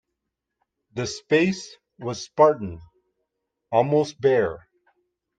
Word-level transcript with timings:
The 0.93 1.05
space 1.05 1.77
was 1.99 2.23
spartan, 2.23 2.81
almost 3.71 4.19
bare. 4.19 4.67